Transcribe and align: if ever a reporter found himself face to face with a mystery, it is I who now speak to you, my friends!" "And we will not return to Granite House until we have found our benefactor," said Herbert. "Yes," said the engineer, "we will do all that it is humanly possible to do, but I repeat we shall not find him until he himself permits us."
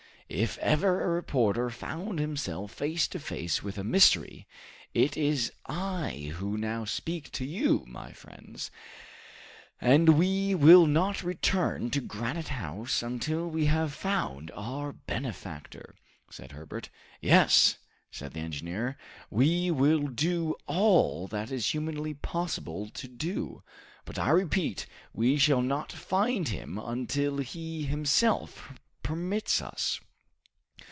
if 0.33 0.57
ever 0.59 1.01
a 1.03 1.07
reporter 1.09 1.69
found 1.69 2.17
himself 2.17 2.71
face 2.71 3.05
to 3.05 3.19
face 3.19 3.61
with 3.61 3.77
a 3.77 3.83
mystery, 3.83 4.47
it 4.93 5.17
is 5.17 5.51
I 5.65 6.31
who 6.37 6.57
now 6.57 6.85
speak 6.85 7.29
to 7.33 7.43
you, 7.43 7.83
my 7.85 8.13
friends!" 8.13 8.71
"And 9.81 10.17
we 10.17 10.55
will 10.55 10.85
not 10.85 11.21
return 11.21 11.89
to 11.89 11.99
Granite 11.99 12.47
House 12.47 13.03
until 13.03 13.49
we 13.49 13.65
have 13.65 13.91
found 13.93 14.51
our 14.55 14.93
benefactor," 14.93 15.95
said 16.29 16.53
Herbert. 16.53 16.89
"Yes," 17.19 17.77
said 18.09 18.31
the 18.31 18.39
engineer, 18.39 18.95
"we 19.29 19.69
will 19.69 20.07
do 20.07 20.55
all 20.65 21.27
that 21.27 21.51
it 21.51 21.55
is 21.55 21.71
humanly 21.71 22.13
possible 22.13 22.87
to 22.91 23.09
do, 23.09 23.63
but 24.05 24.17
I 24.17 24.29
repeat 24.29 24.85
we 25.13 25.35
shall 25.37 25.61
not 25.61 25.91
find 25.91 26.47
him 26.47 26.77
until 26.79 27.39
he 27.39 27.83
himself 27.83 28.69
permits 29.03 29.61
us." 29.61 29.99